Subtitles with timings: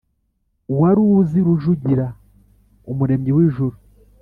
[0.79, 2.05] Waruzi rujugira
[2.91, 3.75] umuremyi w’ijuru